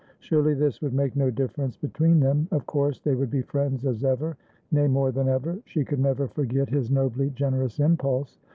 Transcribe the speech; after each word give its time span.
Surely 0.17 0.55
this 0.55 0.81
would 0.81 0.95
make 0.95 1.15
no 1.15 1.29
difference 1.29 1.77
between 1.77 2.19
them? 2.19 2.47
Of 2.49 2.65
course 2.65 2.99
they 2.99 3.13
would 3.13 3.29
be 3.29 3.43
friends 3.43 3.85
as 3.85 4.01
evernay, 4.01 4.89
more 4.89 5.11
than 5.11 5.29
ever? 5.29 5.59
She 5.65 5.85
could 5.85 5.99
never 5.99 6.27
forget 6.27 6.69
his 6.71 6.89
nobly 6.89 7.29
generous 7.29 7.79
impulse. 7.79 8.39